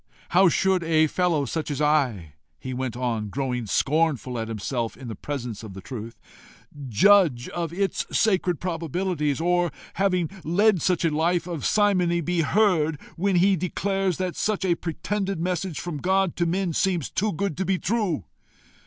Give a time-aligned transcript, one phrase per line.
[0.29, 5.09] How should such a fellow as I" he went on, growing scornful at himself in
[5.09, 6.19] the presence of the truth
[6.89, 9.39] "judge of its sacred probabilities?
[9.39, 14.65] or, having led such a life of simony, be heard when he declares that such
[14.65, 18.23] a pretended message from God to men seems too good to be true?